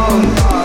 [0.00, 0.57] Oh,